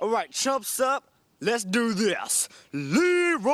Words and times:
All 0.00 0.08
right, 0.08 0.30
chumps 0.30 0.80
up. 0.80 1.04
Let's 1.42 1.62
do 1.62 1.92
this. 1.92 2.48
Leroy! 2.72 3.50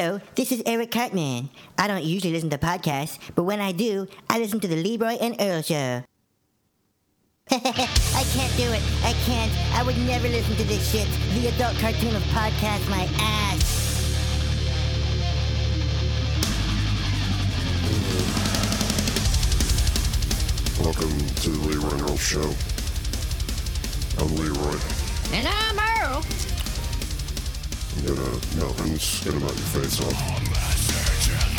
Hello, 0.00 0.18
this 0.34 0.50
is 0.50 0.62
Eric 0.64 0.92
Cartman. 0.92 1.50
I 1.76 1.86
don't 1.86 2.02
usually 2.02 2.32
listen 2.32 2.48
to 2.48 2.56
podcasts, 2.56 3.18
but 3.34 3.42
when 3.42 3.60
I 3.60 3.72
do, 3.72 4.08
I 4.30 4.38
listen 4.38 4.58
to 4.60 4.66
the 4.66 4.76
Leroy 4.76 5.18
and 5.20 5.36
Earl 5.38 5.60
show. 5.60 6.02
I 7.50 8.24
can't 8.32 8.56
do 8.56 8.72
it. 8.72 8.80
I 9.04 9.12
can't. 9.26 9.52
I 9.74 9.82
would 9.82 9.98
never 9.98 10.26
listen 10.26 10.56
to 10.56 10.64
this 10.64 10.90
shit. 10.90 11.06
The 11.34 11.48
adult 11.48 11.76
cartoon 11.76 12.16
of 12.16 12.22
podcasts, 12.32 12.88
my 12.88 13.06
ass. 13.18 13.76
Welcome 20.80 21.18
to 21.42 21.50
the 21.50 21.68
Leroy 21.68 21.90
and 21.90 22.00
Earl 22.00 22.16
Show. 22.16 22.54
I'm 24.18 24.34
Leroy. 24.34 24.78
And 25.34 25.46
I'm 25.46 25.78
Earl. 25.78 26.49
I'm 28.00 28.06
gonna 28.06 28.30
melt 28.56 28.80
and 28.80 28.98
get 29.22 29.34
about 29.34 29.54
your 29.54 29.84
face 29.84 30.00
off. 30.00 31.49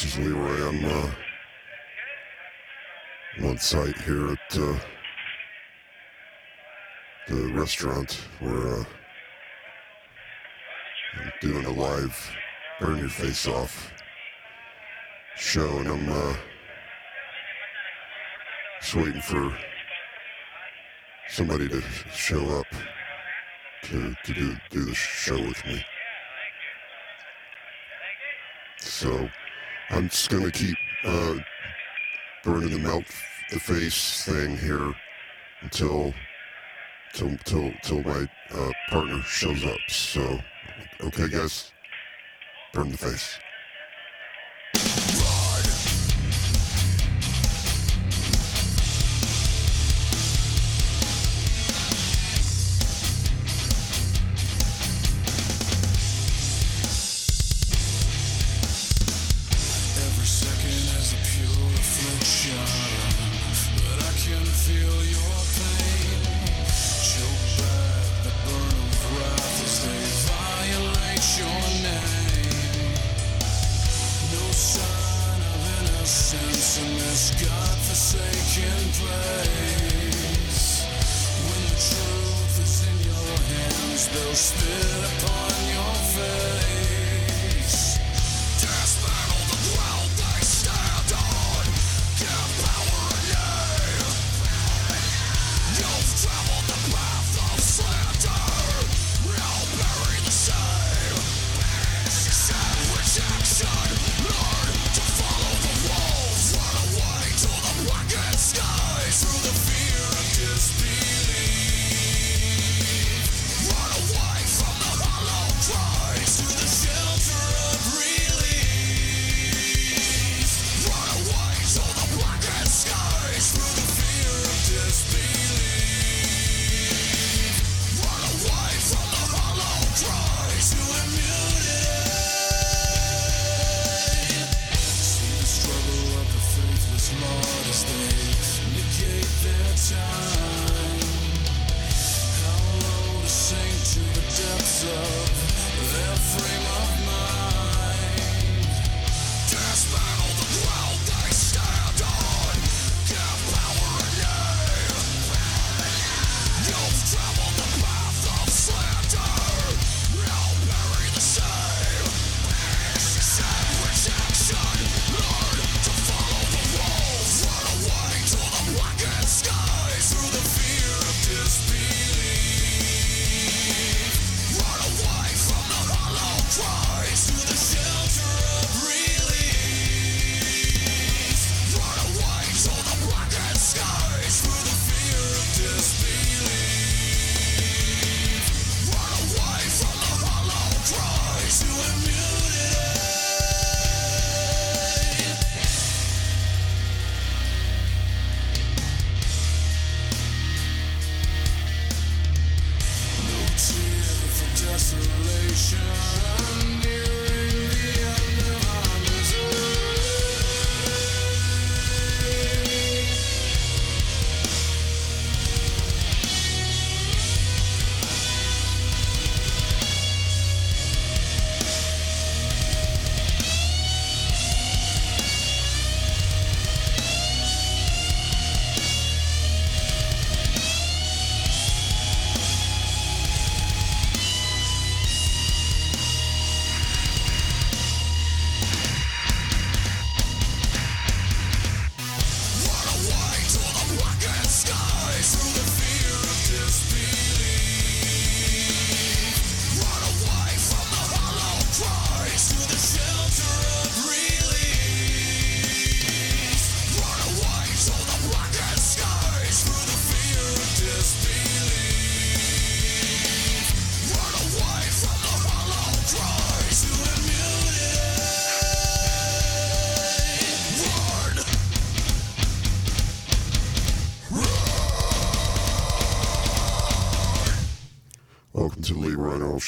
This 0.00 0.16
is 0.16 0.26
Leroy. 0.26 0.60
Uh, 0.88 1.10
on 3.44 3.58
site 3.58 3.98
here 3.98 4.30
at, 4.30 4.58
uh, 4.58 4.78
the 7.28 7.52
restaurant 7.52 8.18
where, 8.38 8.78
uh, 8.78 8.84
I'm 11.16 11.32
doing 11.42 11.66
a 11.66 11.70
live 11.70 12.34
burn 12.80 12.96
your 12.96 13.10
face 13.10 13.46
off 13.46 13.92
show 15.36 15.68
and 15.80 15.88
I'm, 15.88 16.08
uh, 16.08 16.34
just 18.80 18.94
waiting 18.94 19.20
for 19.20 19.54
somebody 21.28 21.68
to 21.68 21.82
show 22.10 22.58
up 22.58 22.66
to, 23.82 24.14
to 24.24 24.32
do, 24.32 24.56
do 24.70 24.82
the 24.82 24.94
show 24.94 25.36
with 25.36 25.62
me. 25.66 25.84
So 28.78 29.28
I'm 29.90 30.08
just 30.08 30.30
gonna 30.30 30.50
keep 30.50 30.76
uh, 31.04 31.34
burning 32.44 32.70
the 32.70 32.78
melt 32.78 33.04
the 33.50 33.58
face 33.58 34.24
thing 34.24 34.56
here 34.56 34.94
until 35.62 36.14
till 37.12 37.36
till 37.44 37.72
till 37.82 38.02
my 38.02 38.28
uh, 38.54 38.70
partner 38.88 39.20
shows 39.22 39.64
up. 39.64 39.78
So 39.88 40.38
okay, 41.00 41.28
guys, 41.28 41.72
burn 42.72 42.92
the 42.92 42.98
face. 42.98 43.38
They'll 84.12 84.34
spit 84.34 85.04
upon 85.04 85.68
your 85.68 85.94
face. 86.14 86.59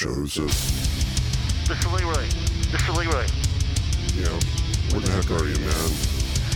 Leroy 0.04 0.14
and 0.14 0.18
Earl 0.18 0.26
Show. 0.26 0.42
Who's 0.42 0.54
this? 0.54 1.68
This 1.68 1.78
is 1.78 1.86
Leroy. 1.92 2.24
Is 2.24 2.88
Leroy. 2.88 3.26
Yeah. 4.16 4.38
Where 4.90 5.00
the 5.00 5.10
heck 5.12 5.30
are 5.30 5.46
you, 5.46 5.56
man? 5.58 5.90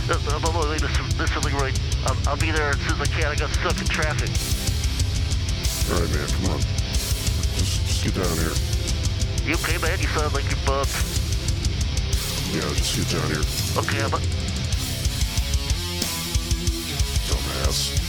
Uh, 0.09 0.13
uh, 0.13 0.39
uh, 0.43 0.59
uh, 0.59 0.77
this, 0.77 0.99
is- 0.99 1.17
this 1.17 1.31
is 1.35 1.43
Leroy. 1.45 1.71
I'll, 2.05 2.17
I'll 2.29 2.37
be 2.37 2.51
there 2.51 2.69
as 2.69 2.77
soon 2.79 3.01
as 3.01 3.09
I 3.09 3.11
can. 3.11 3.25
I 3.31 3.35
got 3.35 3.49
stuck 3.51 3.79
in 3.79 3.87
traffic. 3.87 4.29
All 5.93 6.01
right, 6.01 6.13
man. 6.13 6.27
Come 6.27 6.51
on. 6.51 6.59
Just, 6.59 7.85
just 7.87 8.03
get 8.03 8.15
down 8.15 8.37
here. 8.37 8.53
You 9.47 9.55
okay, 9.55 9.77
man? 9.79 9.99
You 9.99 10.07
sound 10.07 10.33
like 10.33 10.43
you're 10.45 10.65
bumped. 10.65 10.91
Yeah, 12.53 12.61
just 12.75 12.95
get 12.95 13.09
down 13.09 13.27
here, 13.29 13.43
Okay, 13.77 14.01
I'm. 14.03 14.13
A- 14.13 14.47
dumbass. 17.27 18.06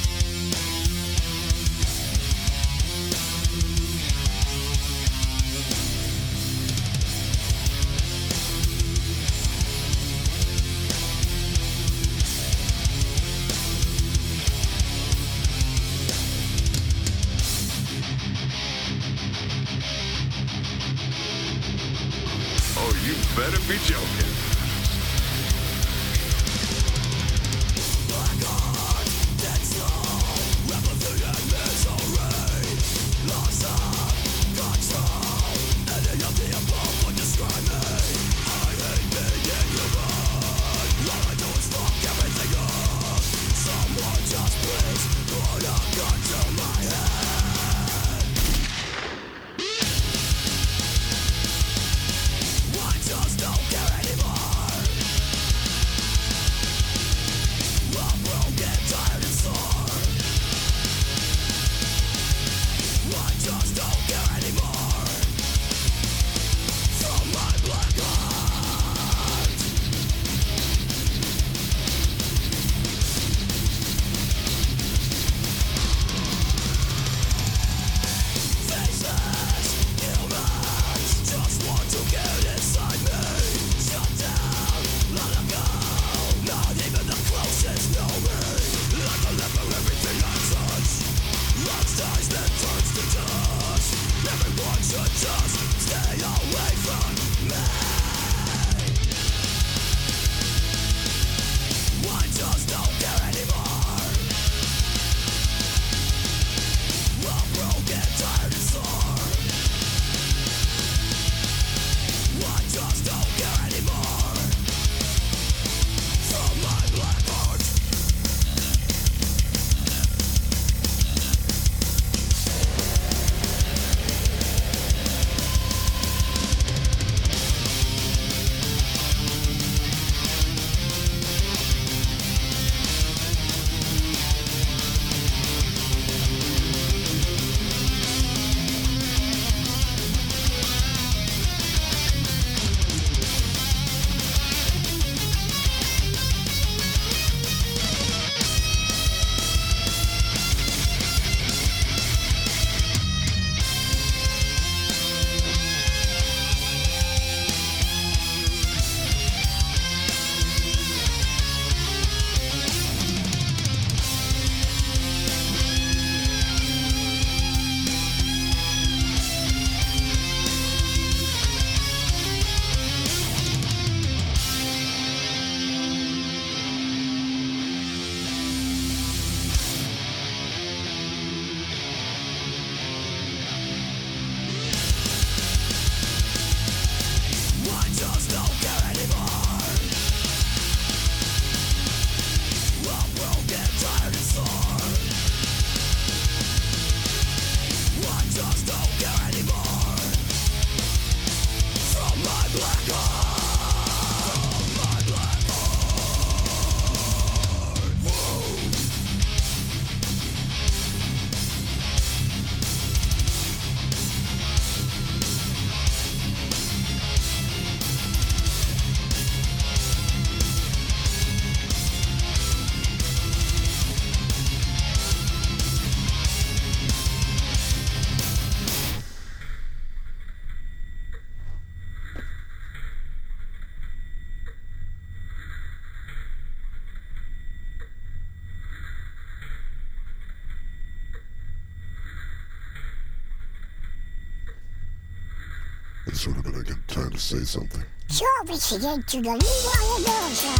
Say 247.28 247.44
something. 247.44 247.84
You're 248.08 248.44
listening 248.46 249.02
to 249.02 249.20
the 249.20 249.28
Leroy 249.28 249.36
and 249.36 250.08
Earl 250.08 250.32
Show. 250.32 250.56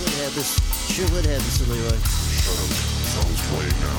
Would 0.00 0.14
have 0.18 0.34
this. 0.34 0.58
Sure 0.92 1.08
would 1.14 1.26
have 1.26 1.38
this, 1.38 1.68
Leroy. 1.68 1.98
Shut 2.34 2.58
up. 2.58 2.70
Song's 3.14 3.40
playing 3.46 3.78
now. 3.78 3.98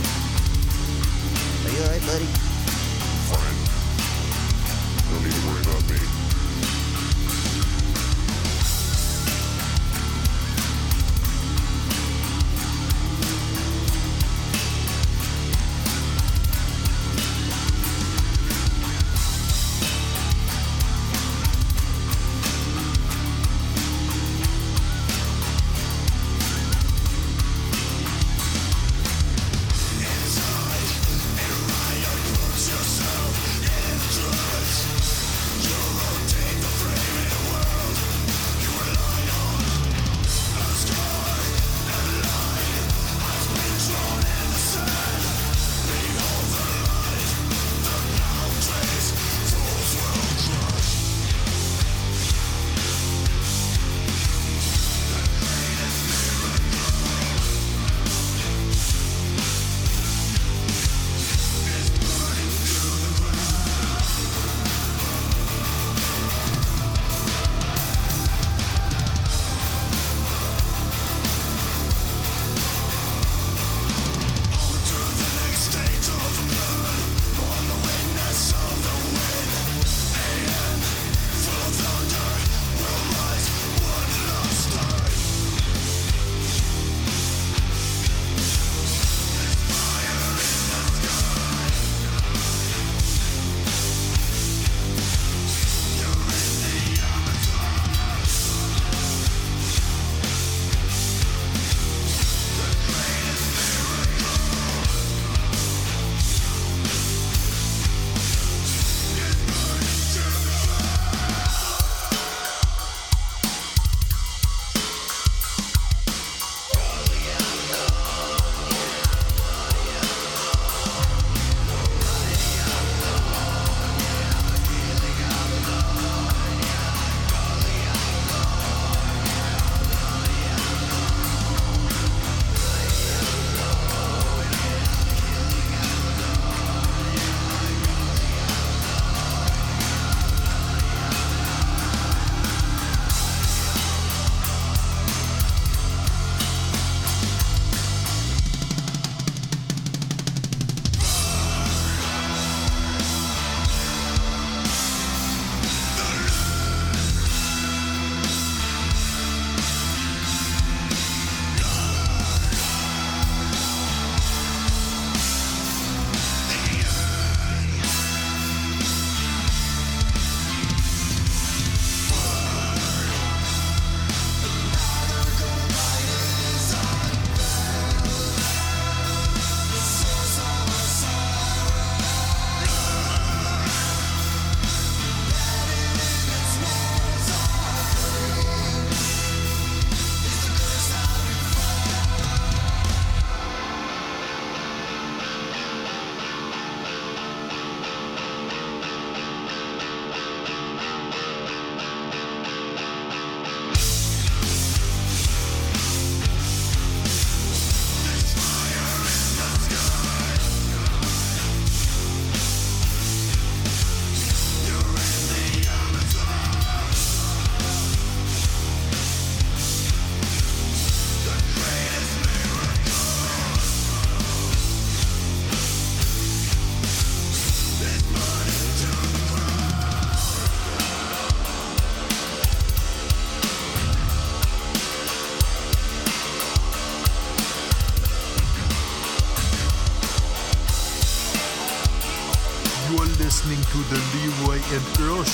Are 1.63 1.71
you 1.71 1.81
alright, 1.83 2.05
buddy? 2.05 2.27
Fine. 3.31 3.59
Don't 5.09 5.23
need 5.23 5.31
to 5.31 5.41
worry 5.47 5.61
about 5.61 5.83
me. 5.89 6.18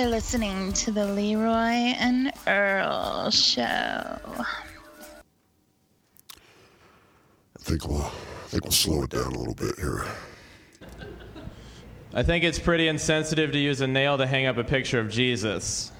you're 0.00 0.08
listening 0.08 0.72
to 0.72 0.90
the 0.90 1.04
Leroy 1.04 1.52
and 1.52 2.32
Earl 2.46 3.30
show. 3.30 3.60
I 3.60 4.46
think 7.58 7.86
we'll, 7.86 8.00
I 8.06 8.46
think 8.46 8.64
we'll 8.64 8.72
slow 8.72 9.02
it 9.02 9.10
down 9.10 9.26
a 9.26 9.38
little 9.38 9.54
bit 9.54 9.78
here. 9.78 10.06
I 12.14 12.22
think 12.22 12.44
it's 12.44 12.58
pretty 12.58 12.88
insensitive 12.88 13.52
to 13.52 13.58
use 13.58 13.82
a 13.82 13.86
nail 13.86 14.16
to 14.16 14.26
hang 14.26 14.46
up 14.46 14.56
a 14.56 14.64
picture 14.64 15.00
of 15.00 15.10
Jesus. 15.10 15.92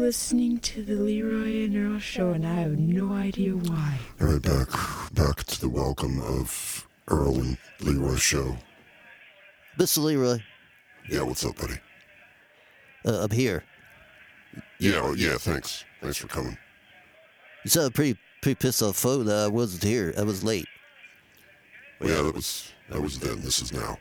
Listening 0.00 0.58
to 0.60 0.82
the 0.82 0.94
Leroy 0.94 1.64
and 1.64 1.76
Earl 1.76 1.98
Show, 1.98 2.30
and 2.30 2.46
I 2.46 2.54
have 2.54 2.78
no 2.78 3.12
idea 3.12 3.52
why. 3.52 3.98
All 4.20 4.28
right, 4.28 4.40
back 4.42 4.68
back 5.12 5.44
to 5.44 5.60
the 5.60 5.68
welcome 5.68 6.20
of 6.22 6.88
Earl 7.08 7.34
and 7.40 7.58
Leroy 7.80 8.16
show. 8.16 8.56
Mr. 9.78 9.98
Leroy, 9.98 10.38
Yeah, 11.10 11.20
what's 11.22 11.44
up, 11.44 11.56
buddy? 11.56 11.74
uh, 13.04 13.24
I'm 13.24 13.30
here. 13.30 13.62
Yeah, 14.78 15.02
well, 15.02 15.16
yeah, 15.16 15.36
thanks. 15.36 15.84
Thanks 16.00 16.16
for 16.16 16.28
coming. 16.28 16.56
You 17.64 17.70
sound 17.70 17.94
pretty 17.94 18.18
pretty 18.40 18.54
pissed 18.56 18.82
off 18.82 18.96
phone 18.96 19.26
that 19.26 19.44
I 19.44 19.48
wasn't 19.48 19.82
here. 19.84 20.14
I 20.16 20.22
was 20.22 20.42
late. 20.42 20.66
Yeah, 22.00 22.22
that 22.22 22.34
was 22.34 22.72
that 22.88 23.00
was 23.02 23.18
then. 23.18 23.42
This 23.42 23.60
is 23.60 23.70
now. 23.72 23.98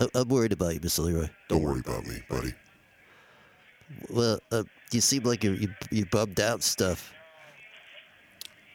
I, 0.00 0.08
I'm 0.16 0.28
worried 0.28 0.52
about 0.52 0.74
you, 0.74 0.80
Mr. 0.80 1.04
Leroy. 1.04 1.28
Don't 1.48 1.62
worry 1.62 1.78
about 1.78 2.04
me, 2.06 2.24
buddy. 2.28 2.52
Well, 4.10 4.40
uh, 4.50 4.64
you 4.92 5.00
seem 5.00 5.24
like 5.24 5.44
you're, 5.44 5.54
you, 5.54 5.68
you're 5.90 6.06
bummed 6.06 6.40
out 6.40 6.62
stuff. 6.62 7.12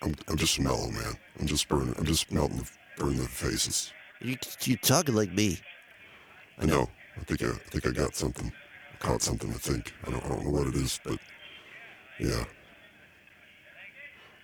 I'm, 0.02 0.16
I'm 0.28 0.38
just 0.38 0.60
mellow, 0.60 0.90
man. 0.90 1.18
I'm 1.40 1.48
just 1.48 1.68
burning. 1.68 1.96
I'm 1.98 2.06
just 2.06 2.32
melting, 2.32 2.58
the, 2.58 2.70
burning 2.98 3.18
the 3.18 3.28
faces. 3.28 3.92
You, 4.22 4.38
you're 4.64 4.78
talking 4.78 5.16
like 5.16 5.32
me. 5.32 5.60
I 6.60 6.66
know. 6.66 6.90
I 7.18 7.24
think 7.24 7.44
I, 7.44 7.50
I 7.50 7.70
think 7.70 7.88
I 7.88 7.92
got 7.92 8.16
something. 8.16 8.52
I 8.94 8.98
caught 8.98 9.22
something. 9.22 9.50
I 9.50 9.58
think. 9.58 9.94
I 10.06 10.12
don't. 10.12 10.26
I 10.26 10.30
don't 10.30 10.44
know 10.46 10.52
what 10.52 10.68
it 10.68 10.76
is, 10.76 11.00
but 11.04 11.18
yeah. 12.20 12.44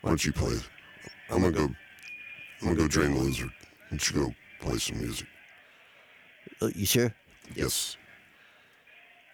Why 0.01 0.11
don't 0.11 0.25
you 0.25 0.31
play? 0.31 0.57
I'm 1.29 1.41
gonna 1.41 1.51
go. 1.51 1.63
I'm 1.63 2.67
gonna 2.67 2.75
go 2.75 2.87
drain 2.87 3.13
the 3.13 3.19
lizard. 3.19 3.49
Why 3.49 3.87
don't 3.91 4.09
you 4.11 4.21
go 4.21 4.35
play 4.59 4.77
some 4.77 4.99
music? 4.99 5.27
Uh, 6.61 6.69
you 6.75 6.85
sure? 6.85 7.13
Yes. 7.53 7.97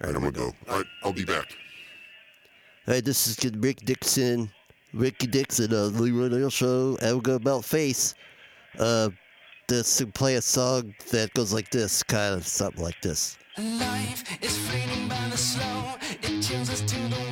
All 0.04 0.08
right, 0.08 0.16
I'm 0.16 0.22
gonna 0.24 0.32
go. 0.32 0.52
All 0.68 0.78
right, 0.78 0.86
I'll 1.04 1.14
be 1.14 1.26
back. 1.26 1.46
All 2.88 2.96
right, 2.96 3.06
this 3.06 3.28
is 3.28 3.38
Rick 3.58 3.86
Dixon, 3.86 4.50
Ricky 4.94 5.28
Dixon, 5.28 5.72
uh, 5.72 5.86
Leroy 5.86 6.28
Neal 6.28 6.50
Show. 6.50 6.98
And 7.02 7.18
we're 7.18 7.22
going 7.22 7.38
about 7.38 7.64
face. 7.64 8.16
Uh, 8.80 9.10
this 9.68 9.98
to 9.98 10.08
play 10.08 10.36
a 10.36 10.42
song 10.42 10.94
that 11.12 11.34
goes 11.34 11.54
like 11.54 11.70
this, 11.70 12.02
kind 12.04 12.34
of 12.34 12.48
something 12.48 12.84
like 12.84 13.00
this. 13.02 13.38
Life 13.58 14.44
is 14.44 14.58
fleeting 14.58 15.08
by 15.08 15.28
the 15.30 15.38
slow. 15.38 15.96
It 16.24 16.42
tunes 16.42 16.70
us 16.70 16.82
to 16.82 16.96
the 16.96 17.31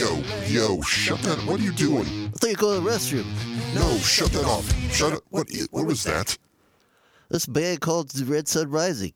Yo, 0.00 0.22
yo! 0.46 0.80
Shut 0.80 1.20
that! 1.24 1.36
What 1.46 1.60
are 1.60 1.62
you 1.62 1.72
doing? 1.72 2.06
I 2.06 2.30
thought 2.38 2.46
you 2.46 2.52
were 2.52 2.56
going 2.56 2.78
to 2.78 2.84
the 2.84 2.90
restroom. 2.90 3.74
No, 3.74 3.98
shut 3.98 4.32
that 4.32 4.46
off! 4.46 4.66
Shut 4.90 5.12
it! 5.12 5.20
What? 5.28 5.46
What 5.72 5.84
was 5.84 6.04
that? 6.04 6.38
This 7.28 7.44
band 7.44 7.82
called 7.82 8.08
The 8.08 8.24
Red 8.24 8.48
Sun 8.48 8.70
Rising. 8.70 9.12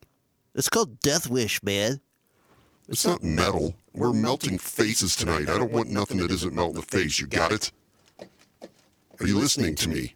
It's 0.55 0.69
called 0.69 1.01
Death 1.01 1.31
Wish, 1.31 1.63
man. 1.63 2.03
It's 2.87 3.07
not 3.07 3.23
metal. 3.23 3.75
We're 3.95 4.13
melting 4.13 4.59
faces 4.59 5.17
tonight. 5.17 5.49
I 5.49 5.57
don't 5.57 5.73
want 5.73 5.89
nothing 5.89 6.19
that 6.19 6.31
isn't 6.31 6.55
melting 6.55 6.75
the 6.75 6.83
face. 6.83 7.19
You 7.19 7.29
got 7.29 7.51
it? 7.51 7.73
Are 9.21 9.27
you 9.27 9.39
listening 9.39 9.77
to 9.77 9.89
me? 9.89 10.15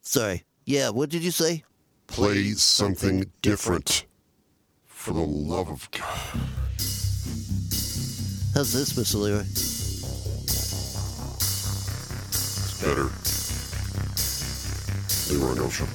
Sorry. 0.00 0.42
Yeah, 0.64 0.88
what 0.88 1.10
did 1.10 1.22
you 1.22 1.30
say? 1.30 1.62
Play 2.08 2.50
something 2.54 3.30
different. 3.42 4.06
For 4.86 5.12
the 5.12 5.20
love 5.20 5.68
of 5.68 5.88
God. 5.92 6.40
How's 8.52 8.72
this, 8.72 8.94
Mr. 8.94 9.14
Leroy? 9.14 9.79
Better. 12.80 13.10
Leroy 15.28 15.68
Show. 15.68 15.86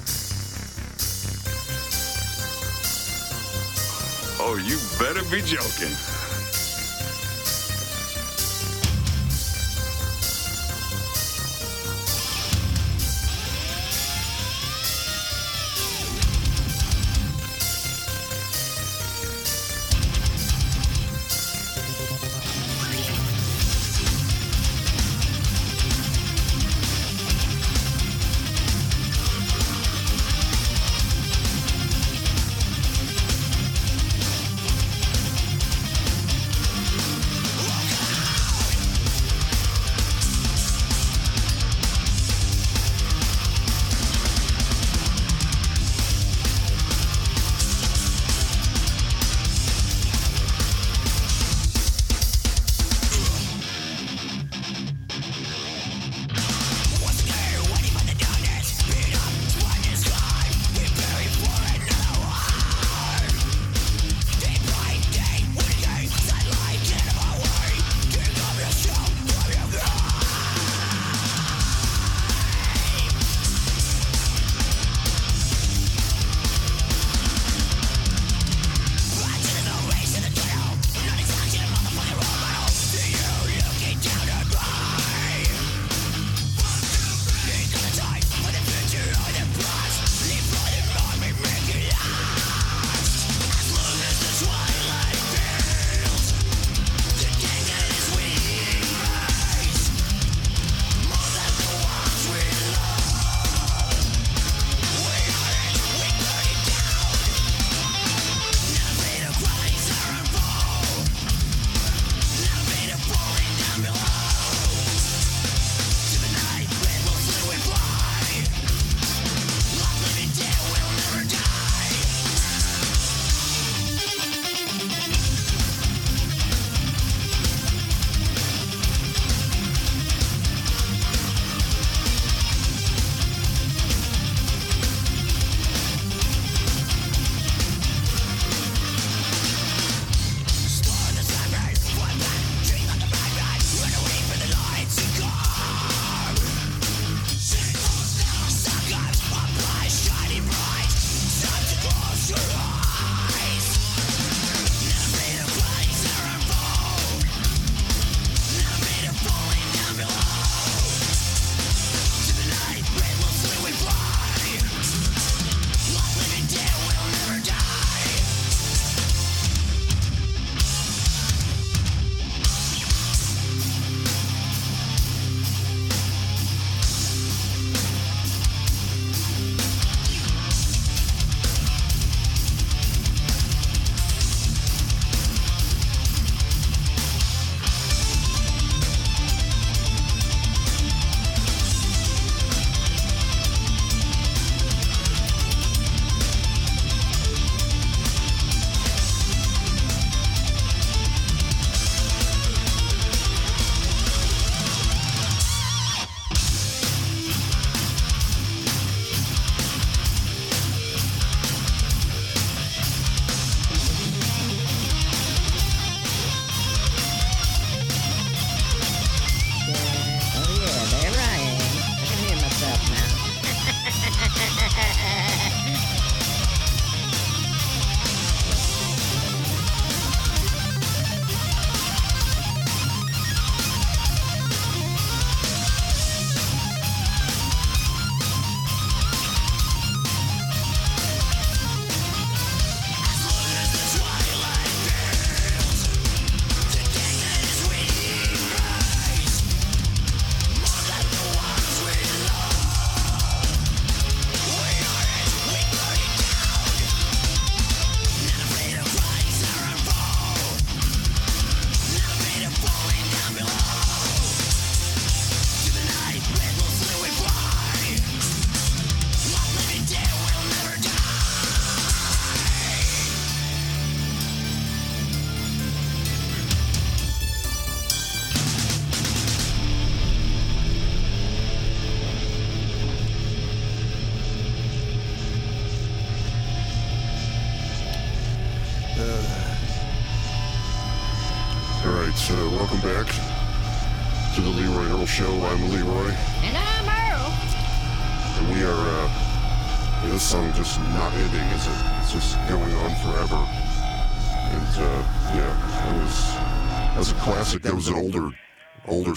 Oh, 4.39 4.55
you 4.63 4.77
better 4.99 5.23
be 5.31 5.41
joking. 5.41 6.14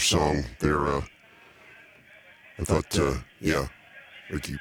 Song. 0.08 0.42
There, 0.58 0.88
uh, 0.88 1.02
I 2.58 2.64
thought, 2.64 2.98
uh, 2.98 3.14
yeah, 3.40 3.68
Ricky 4.30 4.56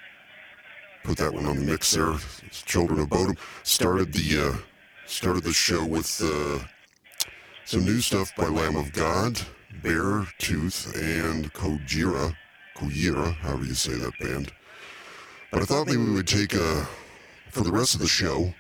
put 1.06 1.18
that 1.20 1.34
one 1.34 1.46
on 1.46 1.56
the 1.56 1.64
mix 1.64 1.94
there. 1.94 2.16
It's 2.46 2.62
Children 2.64 3.00
of 3.00 3.10
Bodom 3.10 3.38
started 3.64 4.12
the 4.12 4.50
uh, 4.50 4.58
started 5.06 5.46
the 5.46 5.54
show 5.54 5.86
with 5.86 6.22
uh, 6.22 6.60
some 7.64 7.86
new 7.86 8.02
stuff 8.02 8.36
by 8.36 8.48
Lamb 8.48 8.76
of 8.76 8.92
God, 8.92 9.40
Bear 9.82 10.28
Tooth, 10.38 10.94
and 10.98 11.54
Kojira, 11.54 12.36
Kojira, 12.76 13.34
however 13.36 13.64
you 13.64 13.74
say 13.74 13.94
that 13.94 14.20
band. 14.20 14.52
But 15.50 15.62
I 15.62 15.66
thought 15.66 15.88
maybe 15.88 16.04
we 16.04 16.12
would 16.12 16.28
take 16.28 16.56
a 16.56 16.86
for 17.52 17.62
the 17.62 17.72
rest 17.72 17.96
of 17.96 18.02
the 18.02 18.08
show, 18.08 18.54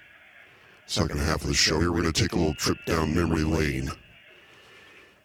second 0.85 1.19
half 1.19 1.41
of 1.41 1.47
the 1.47 1.53
show 1.53 1.81
here, 1.81 1.91
we're 1.91 2.01
going 2.01 2.13
to 2.13 2.23
take 2.23 2.31
a 2.31 2.37
little 2.37 2.55
trip 2.55 2.77
down 2.85 3.13
memory 3.13 3.43
lane. 3.43 3.91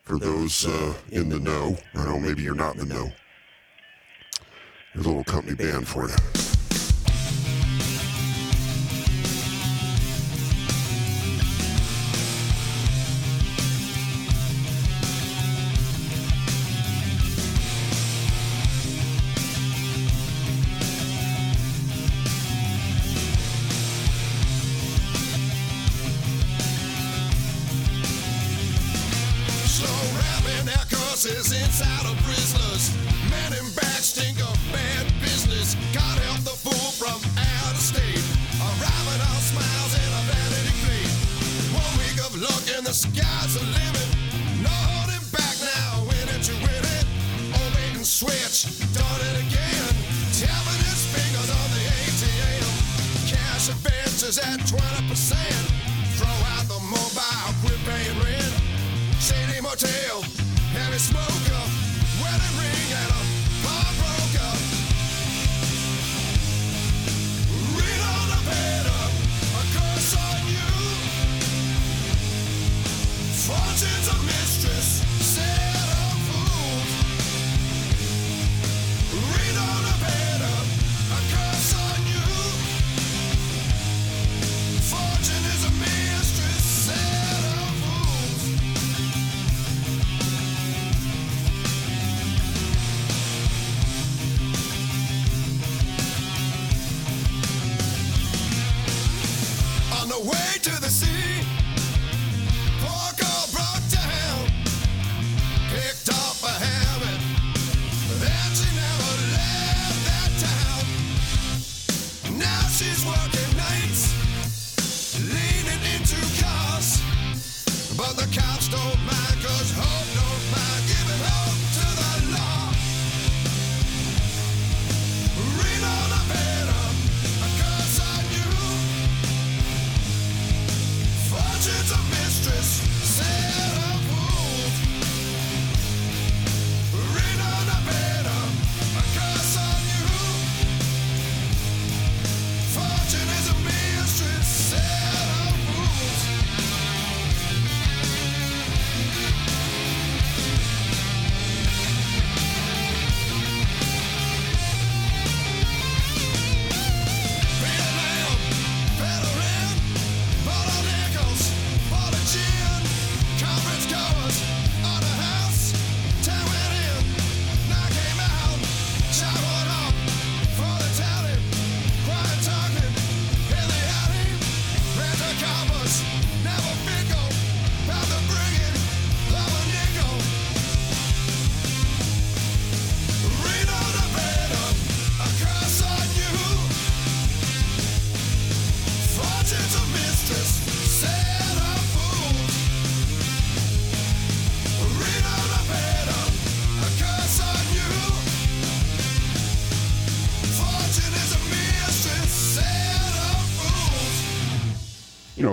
For 0.03 0.19
those 0.19 0.67
uh, 0.67 0.95
in 1.11 1.29
the 1.29 1.39
know, 1.39 1.77
I 1.95 2.05
know 2.05 2.19
maybe 2.19 2.43
you're 2.43 2.57
not 2.57 2.75
in 2.75 2.89
the 2.89 2.95
know. 2.95 3.13
Here's 4.93 5.07
a 5.07 5.09
little 5.09 5.25
company 5.25 5.55
band 5.55 5.87
for 5.87 6.09
you. 6.09 6.52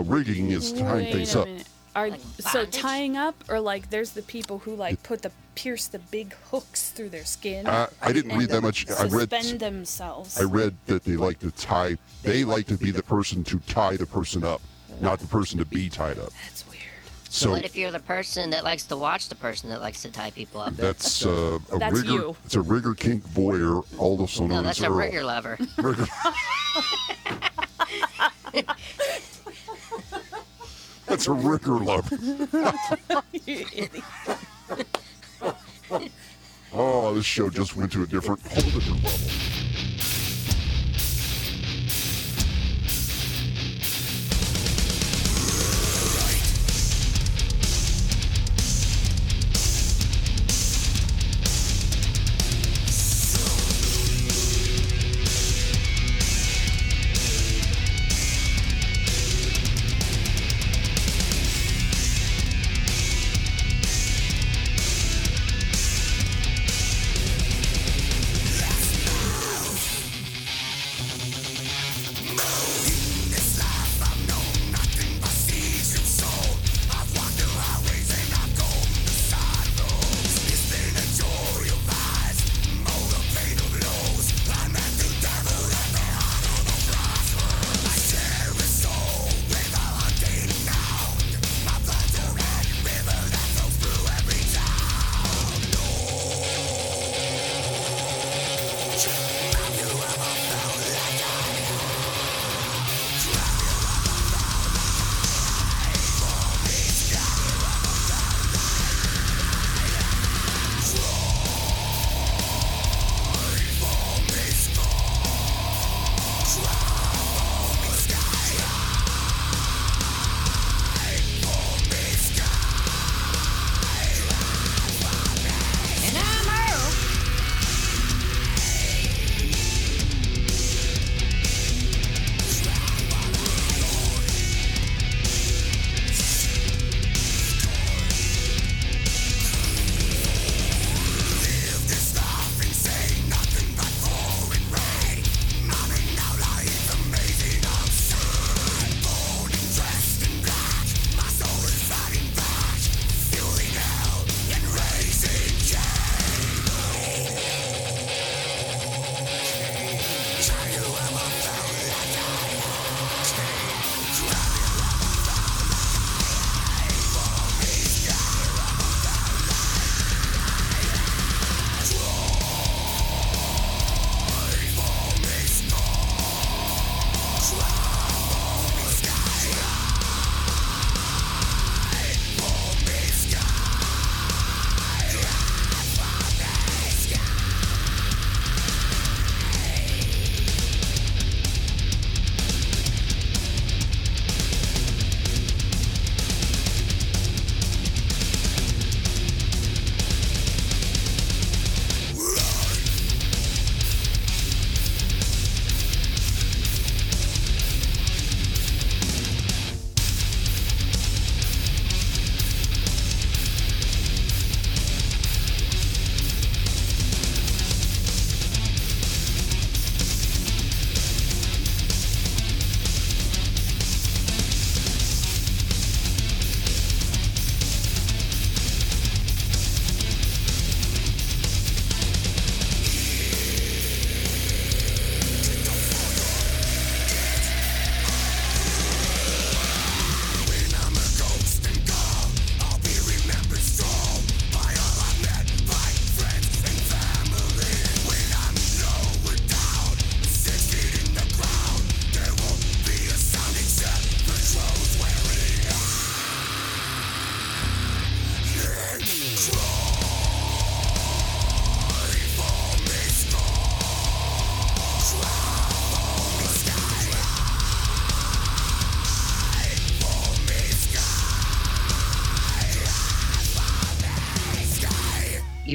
Fools. 0.03 0.09
Know, 0.09 0.15
rigging 0.15 0.51
is 0.51 0.71
tying 0.73 1.05
Wait 1.05 1.13
things 1.13 1.35
a 1.35 1.41
up. 1.41 1.47
minute. 1.47 1.67
Are 1.95 2.09
so 2.39 2.65
tying 2.65 3.17
up, 3.17 3.35
or 3.49 3.59
like 3.59 3.89
there's 3.89 4.11
the 4.11 4.21
people 4.21 4.59
who 4.59 4.75
like 4.75 5.01
put 5.03 5.21
the 5.23 5.31
pierce 5.55 5.87
the 5.87 5.99
big 5.99 6.33
hooks 6.49 6.91
through 6.91 7.09
their 7.09 7.25
skin. 7.25 7.65
Uh, 7.67 7.87
I 8.01 8.13
didn't 8.13 8.37
read 8.37 8.49
that 8.49 8.61
much. 8.61 8.89
I 8.91 9.03
read- 9.07 9.29
Suspend 9.31 9.59
themselves. 9.59 10.39
I 10.39 10.43
read 10.43 10.75
that 10.85 11.03
they 11.03 11.17
like 11.17 11.39
to 11.39 11.51
tie. 11.51 11.97
They 12.23 12.43
like 12.45 12.67
to 12.67 12.77
be 12.77 12.91
the 12.91 13.03
person 13.03 13.43
to 13.45 13.59
tie 13.67 13.97
the 13.97 14.05
person 14.05 14.43
up, 14.43 14.61
not 15.01 15.19
the 15.19 15.27
person 15.27 15.57
to 15.59 15.65
be 15.65 15.89
tied 15.89 16.19
up. 16.19 16.31
That's 16.43 16.65
weird. 16.69 16.79
So 17.27 17.51
what 17.51 17.65
if 17.65 17.75
you're 17.75 17.91
the 17.91 17.99
person 17.99 18.51
that 18.51 18.63
likes 18.63 18.83
to 18.85 18.95
watch 18.95 19.27
the 19.27 19.35
person 19.35 19.69
that 19.71 19.81
likes 19.81 20.01
to 20.03 20.11
tie 20.11 20.29
people 20.31 20.61
up? 20.61 20.75
that's 20.75 21.25
uh, 21.25 21.59
a 21.71 21.79
That's 21.79 21.95
rigger. 21.95 22.11
you. 22.11 22.35
It's 22.45 22.55
a 22.55 22.61
rigger 22.61 22.93
kink 22.93 23.23
voyeur, 23.27 23.83
also 23.97 24.45
no, 24.47 24.55
known 24.55 24.63
that's 24.63 24.79
as 24.79 24.85
a 24.85 24.89
Earl. 24.89 24.97
rigger 24.97 25.23
lover. 25.23 25.57
Rigger. 25.77 26.05
That's 31.09 31.27
a 31.27 31.33
Ricker 31.33 31.79
lover. 31.79 32.15
you 33.45 33.65
idiot. 33.73 34.03
Oh, 36.71 37.15
this 37.15 37.25
show 37.25 37.49
just 37.49 37.75
went 37.75 37.91
to 37.93 38.03
a 38.03 38.05
different, 38.05 38.39
whole 38.43 38.61
different 38.61 39.03
level. 39.03 39.48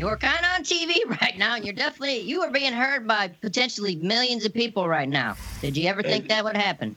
You're 0.05 0.18
kind 0.18 0.44
of 0.44 0.50
on 0.57 0.64
TV 0.64 1.09
right 1.22 1.38
now, 1.38 1.57
and 1.57 1.64
you're 1.64 1.72
definitely 1.72 2.20
you 2.20 2.42
are 2.42 2.50
being 2.50 2.74
heard 2.74 3.09
by 3.09 3.28
potentially 3.28 3.96
millions 3.96 4.44
of 4.44 4.52
people 4.52 4.86
right 4.86 5.09
now. 5.09 5.34
Did 5.62 5.78
you 5.78 5.88
ever 5.88 6.02
think 6.02 6.28
that 6.28 6.44
would 6.44 6.59
happen? 6.59 6.94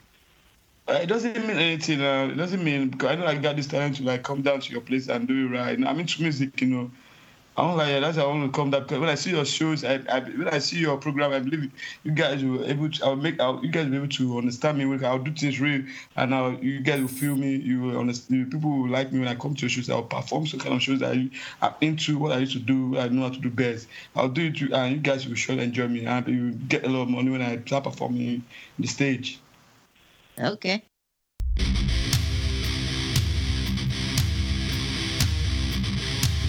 Uh, 0.90 1.00
it 1.04 1.06
doesn't 1.06 1.38
mean 1.48 1.52
anything. 1.52 2.02
Uh, 2.02 2.28
it 2.30 2.36
doesn't 2.36 2.62
mean 2.62 2.90
because 2.90 3.12
I 3.12 3.16
know 3.16 3.26
I 3.26 3.36
got 3.36 3.56
this 3.56 3.68
talent 3.68 3.96
to 3.98 4.04
like 4.04 4.24
come 4.24 4.42
down 4.42 4.60
to 4.60 4.72
your 4.74 4.82
place 4.82 5.08
and 5.08 5.26
do 5.26 5.46
it 5.46 5.58
right. 5.58 5.80
I'm 5.88 6.00
into 6.02 6.22
music, 6.22 6.60
you 6.60 6.68
know. 6.68 6.92
I'm 7.58 7.76
like, 7.76 8.02
that's 8.02 8.18
how 8.18 8.26
I 8.26 8.28
want 8.28 8.54
to 8.54 8.56
come. 8.56 8.70
Because 8.70 9.00
when 9.00 9.10
I 9.10 9.16
see 9.16 9.32
your 9.32 9.44
shows, 9.44 9.84
I, 9.84 9.96
I, 10.10 10.20
when 10.20 10.48
I 10.48 10.60
see 10.60 10.78
your 10.78 10.98
program, 10.98 11.34
I 11.34 11.40
believe 11.40 11.72
you 12.04 12.12
guys 12.12 12.44
will 12.44 12.64
able 12.64 12.90
to. 12.90 13.06
I'll 13.06 13.16
make. 13.16 13.40
I'll, 13.40 13.64
you 13.64 13.70
guys 13.70 13.86
will 13.86 13.92
be 13.92 13.98
able 13.98 14.08
to 14.10 14.38
understand 14.38 14.78
me. 14.78 15.06
I'll 15.06 15.18
do 15.18 15.34
things 15.34 15.60
real, 15.60 15.84
and 16.16 16.36
I'll, 16.36 16.54
you 16.54 16.82
guys 16.82 17.02
will 17.02 17.08
feel 17.08 17.36
me. 17.36 17.56
You 17.56 17.82
will 17.82 18.00
understand. 18.00 18.52
People 18.52 18.70
will 18.70 18.90
like 18.90 19.12
me 19.12 19.20
when 19.20 19.28
I 19.28 19.34
come 19.34 19.56
to 19.56 19.62
your 19.62 19.70
shows. 19.70 19.90
I'll 19.90 20.04
perform 20.04 20.46
some 20.46 20.60
kind 20.60 20.76
of 20.76 20.84
shows 20.84 21.00
that 21.00 21.14
I, 21.14 21.30
I'm 21.62 21.74
into. 21.82 22.20
What 22.20 22.32
I 22.32 22.38
used 22.38 22.54
to 22.54 22.60
do, 22.60 23.00
I 23.00 23.08
know 23.08 23.24
how 23.24 23.30
to 23.30 23.40
do 23.40 23.50
best. 23.50 23.88
I'll 24.16 24.30
do 24.30 24.46
it, 24.46 24.62
and 24.72 24.96
you 24.96 25.02
guys 25.02 25.28
will 25.28 25.36
sure 25.36 25.60
enjoy 25.60 25.88
me, 25.88 26.06
and 26.06 26.28
you 26.28 26.52
get 26.52 26.86
a 26.86 26.90
lot 26.90 27.04
of 27.04 27.10
money 27.10 27.32
when 27.32 27.42
I 27.42 27.60
start 27.66 27.86
performing 27.86 28.44
the 28.78 28.88
stage. 28.88 29.40
Okay. 30.40 30.84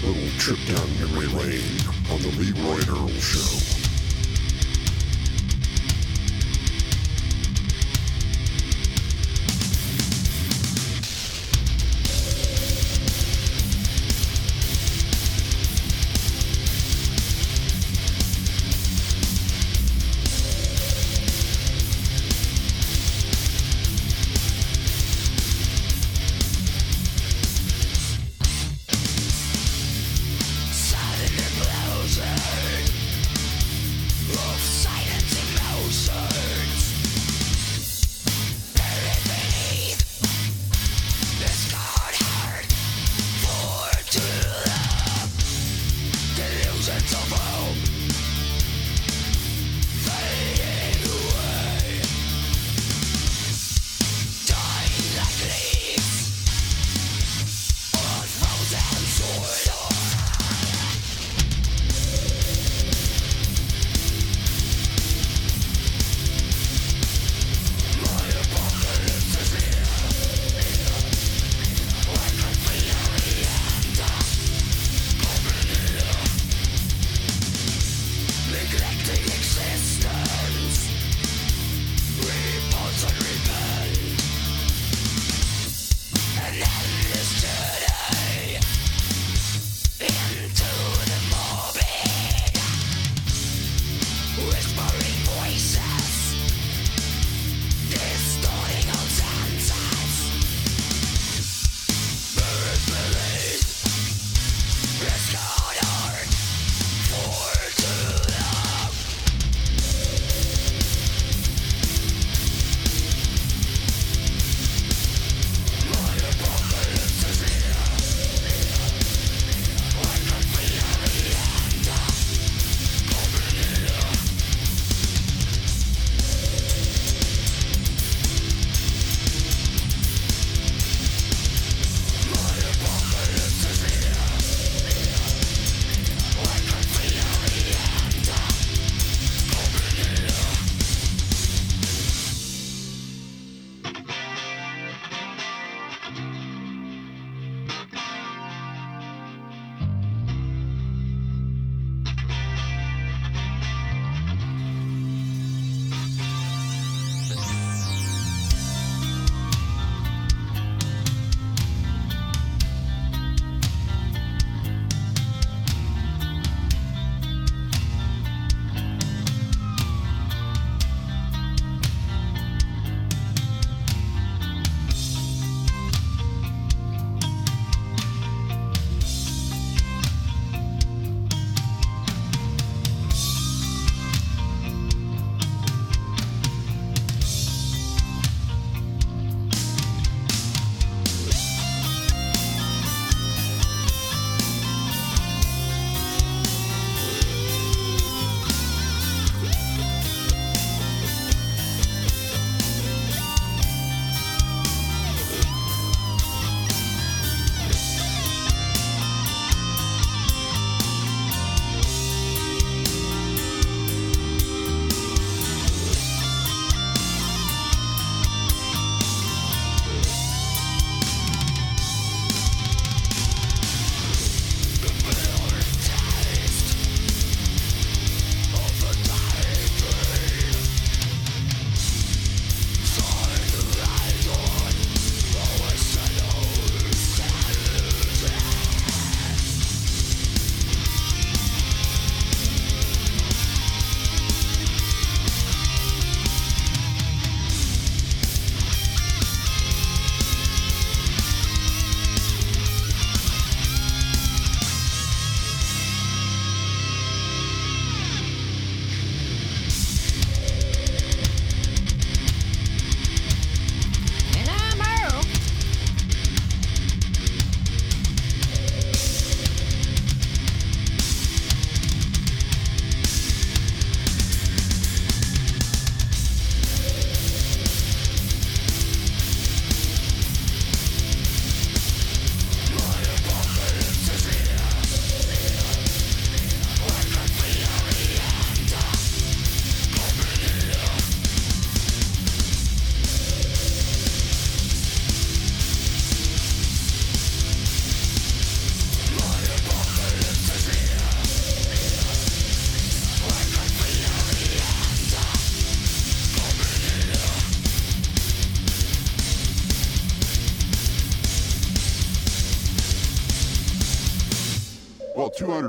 Little 0.09 0.39
trip 0.39 0.59
down 0.67 0.89
memory 1.01 1.27
lane 1.27 1.81
on 2.11 2.21
the 2.23 2.33
Leroy 2.39 2.81
Earl 2.89 3.09
Show. 3.21 3.78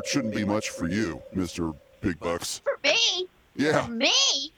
Shouldn't 0.09 0.33
be 0.33 0.43
much 0.43 0.69
for 0.71 0.89
you, 0.89 1.21
Mister 1.33 1.71
Big 2.01 2.19
Bucks. 2.19 2.59
For 2.63 2.79
me? 2.83 3.27
Yeah. 3.55 3.85
For 3.85 3.91
me? 3.91 4.11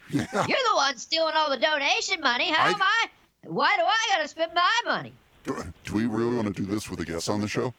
Yeah. 0.10 0.26
You're 0.34 0.45
the 0.70 0.76
one 0.76 0.97
stealing 0.97 1.34
all 1.36 1.49
the 1.49 1.58
donation 1.58 2.22
money. 2.22 2.49
How 2.52 2.68
am 2.68 2.82
I? 2.82 3.08
Why 3.43 3.76
do 3.76 3.84
I 3.84 4.16
gotta 4.16 4.28
spend 4.28 4.54
my 4.54 4.82
money? 4.86 5.12
Do, 5.43 5.62
do 5.84 5.93
we 5.93 6.06
really 6.06 6.36
want 6.36 6.47
to 6.47 6.54
do 6.54 6.66
this 6.66 6.89
with 6.89 6.99
a 6.99 7.06
guest 7.06 7.30
on 7.30 7.41
the 7.41 7.47
show? 7.47 7.74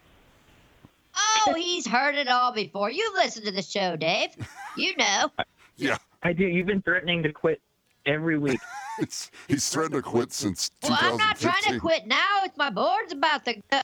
Oh, 1.17 1.55
he's 1.55 1.87
heard 1.87 2.15
it 2.15 2.29
all 2.29 2.53
before. 2.53 2.91
You've 2.91 3.15
listened 3.15 3.47
to 3.47 3.53
the 3.53 3.63
show, 3.63 3.97
Dave. 3.97 4.31
You 4.77 4.97
know. 4.97 5.31
Yeah. 5.79 5.97
I 6.23 6.35
do. 6.35 6.45
You've 6.45 6.67
been 6.67 6.83
threatening 6.83 7.23
to 7.23 7.33
quit 7.33 7.61
every 8.07 8.39
week. 8.39 8.61
It's 8.99 9.31
he's 9.49 9.67
threatened 9.71 9.95
to 9.95 10.03
quit 10.03 10.35
since 10.35 10.71
Well, 10.83 10.99
I'm 11.01 11.17
not 11.17 11.41
trying 11.41 11.63
to 11.63 11.81
quit 11.81 12.07
now. 12.07 12.41
It's 12.45 12.59
my 12.59 12.69
board's 12.69 13.11
about 13.11 13.43
to 13.47 13.55
go. 13.71 13.81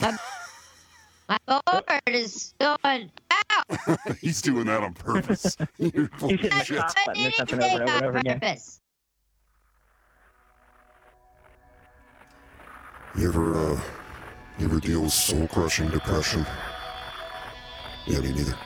My, 1.28 1.38
my 1.48 1.60
board 1.66 2.02
is 2.08 2.54
going 2.60 3.10
out. 3.30 3.98
he's 4.20 4.42
doing 4.42 4.66
that 4.66 4.82
on 4.82 4.94
purpose. 4.94 5.56
You're 5.78 6.08
full 6.18 6.32
You 6.32 6.48
of 6.48 6.52
shit. 6.66 6.78
stop 6.90 6.94
button 7.06 7.26
or 7.26 7.30
something 7.32 7.62
over 7.62 7.80
and 7.82 7.90
over 7.90 8.06
over 8.06 8.18
again. 8.18 8.40
Purpose. 8.40 8.80
You 13.16 13.28
ever, 13.28 13.54
uh, 13.54 13.80
you 14.58 14.66
ever 14.66 14.80
deal 14.80 15.02
with 15.02 15.12
soul 15.12 15.46
crushing 15.48 15.88
depression? 15.88 16.44
Yeah, 18.06 18.20
me 18.20 18.32
neither. 18.32 18.56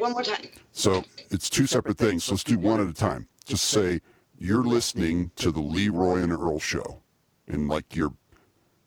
One 0.00 0.12
more 0.12 0.22
time. 0.22 0.46
So 0.72 1.04
it's 1.30 1.50
two 1.50 1.66
separate 1.66 1.98
things. 1.98 2.24
So 2.24 2.32
let's 2.32 2.44
do 2.44 2.58
one 2.58 2.80
at 2.80 2.88
a 2.88 2.94
time. 2.94 3.28
Just 3.44 3.64
say 3.64 4.00
you're 4.38 4.64
listening 4.64 5.30
to 5.36 5.52
the 5.52 5.60
Leroy 5.60 6.22
and 6.22 6.32
Earl 6.32 6.58
show, 6.58 7.02
in 7.46 7.68
like 7.68 7.94
your, 7.94 8.12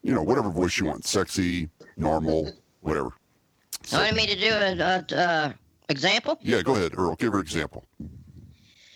you 0.01 0.13
know, 0.13 0.23
whatever 0.23 0.49
voice 0.49 0.79
you 0.79 0.87
want, 0.87 1.05
sexy, 1.05 1.69
normal, 1.97 2.51
whatever. 2.81 3.09
So, 3.83 3.97
You 3.97 4.03
wanted 4.05 4.15
me 4.15 4.27
to 4.27 4.39
do 4.39 4.49
an 4.49 4.81
uh, 4.81 5.03
uh, 5.15 5.53
example? 5.89 6.39
Yeah, 6.41 6.61
go 6.63 6.75
ahead, 6.75 6.93
Earl. 6.97 7.15
Give 7.15 7.33
her 7.33 7.39
an 7.39 7.45
example. 7.45 7.85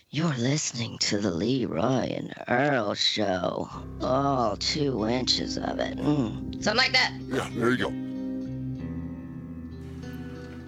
You're 0.09 0.34
listening 0.36 0.97
to 0.99 1.20
the 1.20 1.30
Leroy 1.30 1.84
and 2.15 2.34
Earl 2.47 2.95
show. 2.95 3.70
All 4.01 4.57
two 4.57 5.05
inches 5.07 5.57
of 5.57 5.80
it. 5.80 5.97
Mm. 5.97 6.63
Something 6.63 6.78
like 6.78 6.93
that. 6.93 7.11
Yeah, 7.28 7.49
there 7.53 7.72
you 7.72 7.78
go. 7.78 8.16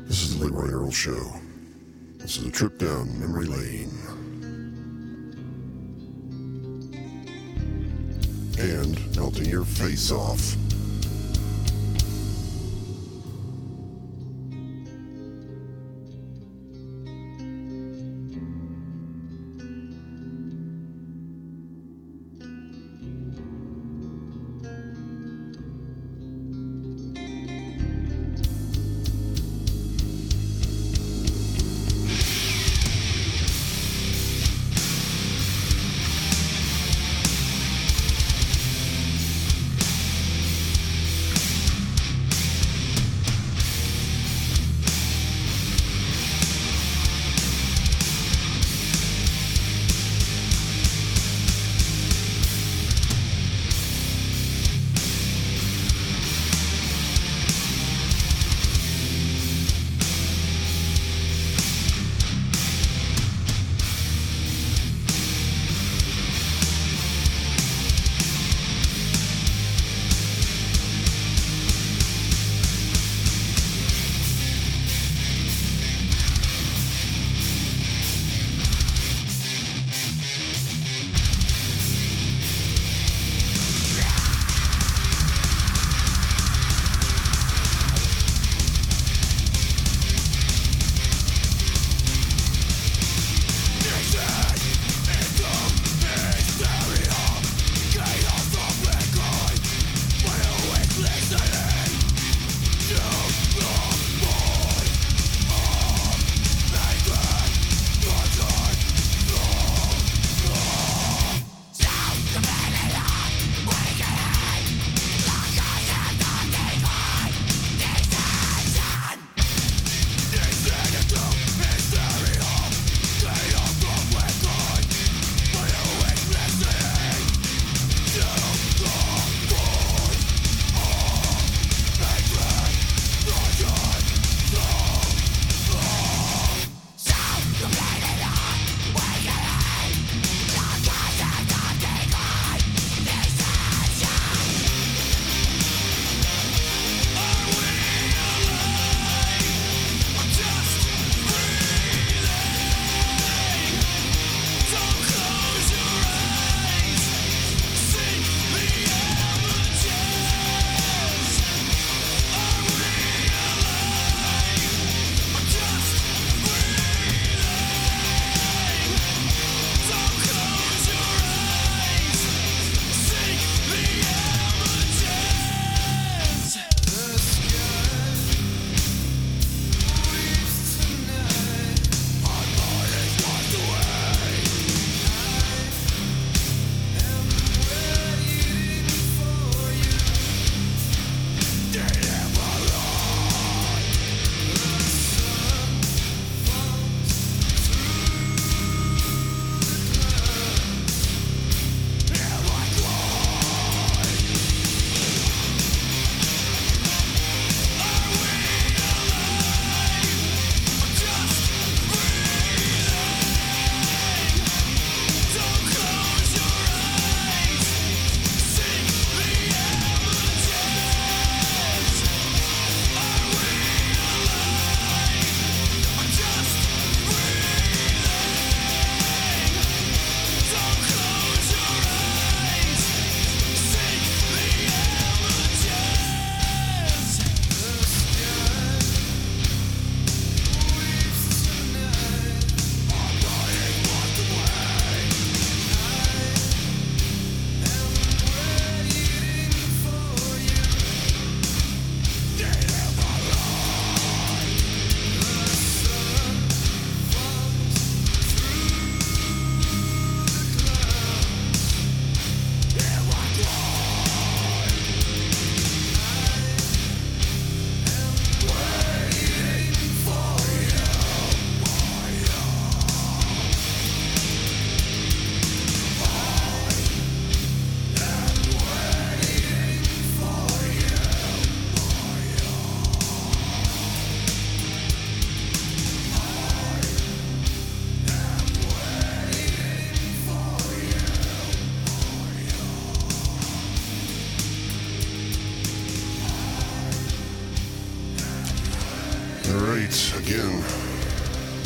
This 0.09 0.23
is 0.23 0.39
the 0.39 0.45
Leroy 0.45 0.71
Earl 0.71 0.89
Show. 0.89 1.33
This 2.17 2.37
is 2.37 2.47
a 2.47 2.49
trip 2.49 2.79
down 2.79 3.19
memory 3.19 3.45
lane. 3.45 3.95
And 8.57 9.15
melting 9.15 9.45
your 9.45 9.65
face 9.65 10.11
off. 10.11 10.55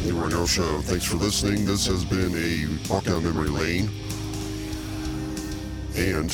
Leroy 0.04 0.34
Earl 0.34 0.48
Show. 0.48 0.82
Thanks 0.82 1.06
for 1.06 1.16
listening. 1.16 1.66
This 1.66 1.88
has 1.88 2.04
been 2.04 2.34
a 2.36 2.92
walk 2.92 3.06
down 3.06 3.24
memory 3.24 3.48
lane. 3.48 3.90
And 5.96 6.32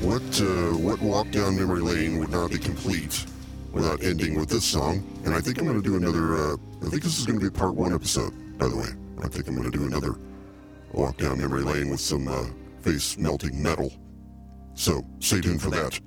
what 0.00 0.22
uh, 0.40 0.76
what 0.78 0.98
walk 1.02 1.30
down 1.30 1.56
memory 1.56 1.82
lane 1.82 2.18
would 2.18 2.30
not 2.30 2.50
be 2.50 2.58
complete 2.58 3.26
without 3.72 4.02
ending 4.02 4.38
with 4.38 4.48
this 4.48 4.64
song? 4.64 5.06
And 5.26 5.34
I 5.34 5.40
think 5.40 5.58
I'm 5.58 5.66
going 5.66 5.80
to 5.80 5.86
do 5.86 5.96
another. 5.96 6.36
Uh, 6.36 6.56
I 6.82 6.88
think 6.88 7.02
this 7.02 7.18
is 7.18 7.26
going 7.26 7.38
to 7.38 7.44
be 7.44 7.50
part 7.50 7.74
one 7.74 7.92
episode. 7.92 8.32
By 8.58 8.68
the 8.68 8.76
way, 8.76 8.88
I 9.22 9.28
think 9.28 9.48
I'm 9.48 9.54
going 9.54 9.70
to 9.70 9.76
do 9.76 9.84
another 9.84 10.18
walk 10.92 11.18
down 11.18 11.38
memory 11.38 11.62
lane 11.62 11.90
with 11.90 12.00
some 12.00 12.26
uh, 12.26 12.44
face 12.80 13.18
melting 13.18 13.62
metal. 13.62 13.92
So 14.74 15.04
stay 15.20 15.42
tuned 15.42 15.60
for 15.60 15.70
that. 15.70 16.00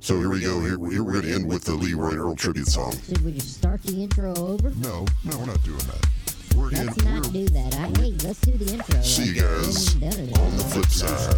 So 0.00 0.18
here 0.18 0.30
we 0.30 0.40
go. 0.40 0.60
Here, 0.60 0.78
here 0.90 1.04
we're 1.04 1.12
going 1.12 1.24
to 1.26 1.34
end 1.34 1.46
with 1.46 1.64
the 1.64 1.74
Leroy 1.74 2.14
Earl 2.14 2.36
tribute 2.36 2.68
song. 2.68 2.94
Should 3.06 3.24
we 3.24 3.32
just 3.32 3.54
start 3.54 3.82
the 3.82 4.02
intro 4.02 4.34
over? 4.34 4.70
No, 4.70 5.06
no, 5.24 5.38
we're 5.38 5.46
not 5.46 5.62
doing 5.62 5.78
that. 5.78 6.08
We're. 6.56 6.70
Let's 6.70 7.02
not 7.04 7.32
do 7.32 7.46
that. 7.48 7.74
I 7.74 8.00
hate. 8.00 8.24
Let's 8.24 8.40
do 8.40 8.52
the 8.52 8.72
intro. 8.72 9.00
See 9.02 9.24
you 9.26 9.42
guys 9.42 9.94
we 9.96 10.06
haven't 10.06 10.32
done 10.32 10.44
it 10.44 10.50
on 10.50 10.56
the 10.56 10.64
flip 10.64 10.86
side. 10.86 11.34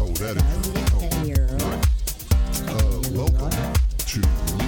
Oh, 0.00 0.12
that 0.20 0.36
is. 0.36 0.44
Uh, 2.68 3.02
welcome 3.14 3.50
to 3.98 4.63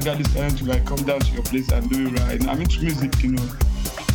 got 0.00 0.18
this 0.18 0.32
talent 0.32 0.58
to 0.58 0.64
like 0.64 0.84
come 0.84 1.02
down 1.04 1.20
to 1.20 1.32
your 1.32 1.42
place 1.42 1.70
and 1.70 1.88
do 1.90 2.08
it 2.08 2.20
right. 2.20 2.48
I'm 2.48 2.60
into 2.60 2.82
music, 2.82 3.22
you 3.22 3.32
know. 3.32 3.48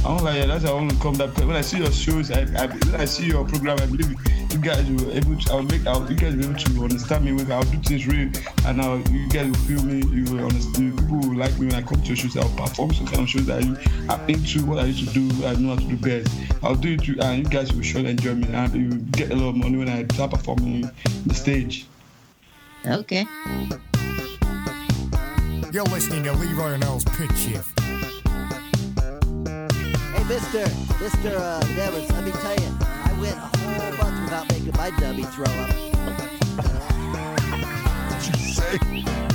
I'm 0.05 0.23
like, 0.23 0.35
yeah, 0.35 0.45
that's 0.45 0.63
how 0.63 0.71
I 0.71 0.73
want 0.75 0.91
to 0.91 0.97
come 0.97 1.15
down. 1.15 1.29
When 1.31 1.55
I 1.55 1.61
see 1.61 1.79
your 1.79 1.91
shows, 1.91 2.29
I, 2.31 2.41
I 2.41 2.67
when 2.67 2.95
I 2.95 3.05
see 3.05 3.25
your 3.25 3.43
program, 3.45 3.79
I 3.79 3.87
believe 3.87 4.13
you 4.51 4.59
guys 4.59 4.87
will 4.89 5.11
able 5.11 5.35
to. 5.35 5.51
I'll 5.51 5.63
make. 5.63 5.85
I'll, 5.87 6.07
you 6.09 6.15
guys 6.15 6.35
will 6.35 6.41
be 6.41 6.45
able 6.45 6.59
to 6.59 6.83
understand 6.83 7.25
me. 7.25 7.53
I'll 7.53 7.63
do 7.63 7.77
things 7.79 8.05
real, 8.05 8.29
and 8.65 8.77
now 8.77 8.95
you 9.09 9.27
guys 9.29 9.47
will 9.47 9.55
feel 9.55 9.83
me. 9.83 10.05
You 10.15 10.23
will 10.31 10.45
understand. 10.45 10.97
People 10.97 11.17
will 11.17 11.35
like 11.35 11.57
me 11.59 11.67
when 11.67 11.75
I 11.75 11.81
come 11.81 12.01
to 12.01 12.07
your 12.07 12.15
shows. 12.15 12.37
I'll 12.37 12.49
perform 12.49 12.93
some 12.93 13.07
kind 13.07 13.21
of 13.21 13.29
shows 13.29 13.45
that 13.47 13.63
are 14.09 14.29
into. 14.29 14.65
What 14.65 14.79
I 14.79 14.85
used 14.85 15.07
to 15.07 15.13
do, 15.13 15.45
I 15.45 15.55
know 15.55 15.69
how 15.69 15.81
to 15.81 15.87
do 15.87 15.97
best. 15.97 16.29
I'll 16.63 16.75
do 16.75 16.93
it, 16.93 17.07
and 17.07 17.43
you 17.43 17.49
guys 17.49 17.73
will 17.73 17.81
surely 17.81 18.11
enjoy 18.11 18.35
me, 18.35 18.47
and 18.53 18.73
you 18.75 18.97
get 19.11 19.31
a 19.31 19.35
lot 19.35 19.49
of 19.49 19.55
money 19.55 19.77
when 19.77 19.89
I 19.89 20.05
start 20.13 20.31
performing 20.31 20.89
the 21.25 21.33
stage. 21.33 21.87
Okay. 22.85 23.25
You're 25.75 25.83
listening 25.83 26.23
to 26.23 26.31
Leroy 26.31 26.75
and 26.75 26.83
Earl's 26.85 27.03
Pitch 27.03 27.35
Shift. 27.35 27.77
Hey, 27.81 27.97
Mister, 30.23 30.65
Mister 31.03 31.37
uh, 31.37 31.59
Nevers, 31.75 32.09
let 32.13 32.23
me 32.23 32.31
tell 32.31 32.55
you, 32.55 32.77
I 32.79 33.13
went 33.19 33.35
a 33.35 33.49
whole 33.57 33.91
month 33.97 34.23
without 34.23 34.47
making 34.53 34.71
my 34.77 34.89
dummy 35.01 35.23
throw 35.23 35.43
up. 35.43 35.73
What 38.07 38.21
did 38.21 38.25
you 38.25 38.35
say? 38.53 38.77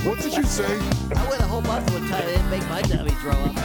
What 0.03 0.19
did 0.19 0.35
you 0.35 0.43
say? 0.43 0.79
I 1.15 1.29
went 1.29 1.41
a 1.41 1.45
whole 1.45 1.61
month 1.61 1.93
with 1.93 2.09
time 2.09 2.23
I 2.23 2.25
didn't 2.25 2.49
make 2.49 2.67
my 2.67 2.81
dummy 2.81 3.11
throw 3.11 3.33
up. 3.33 3.55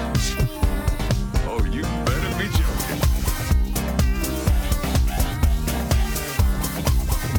Oh, 1.49 1.65
you 1.73 1.81
better 2.05 2.37
be 2.37 2.49
joking. 2.53 3.01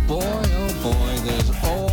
Boy, 0.08 0.42
oh 0.58 0.74
boy, 0.82 1.14
there's 1.30 1.52
always 1.64 1.87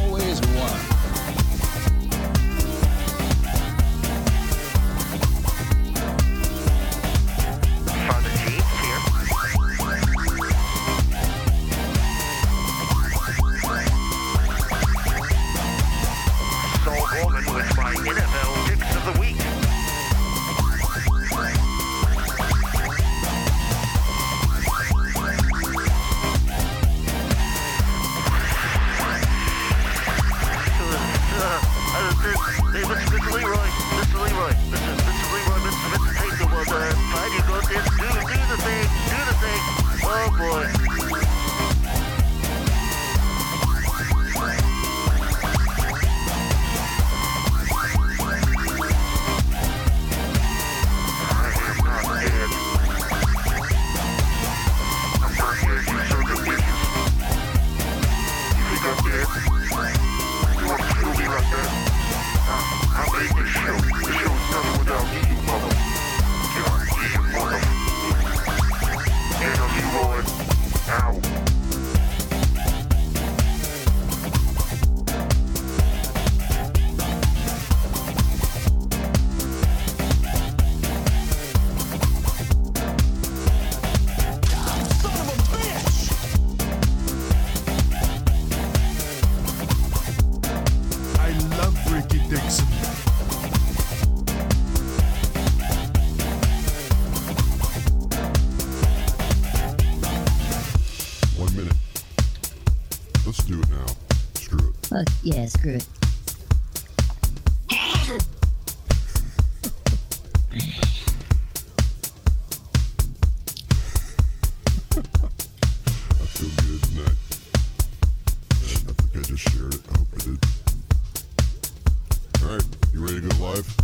go 123.20 123.44
live? 123.44 123.76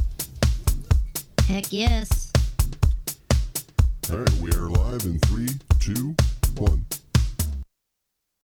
Heck 1.46 1.72
yes. 1.72 2.20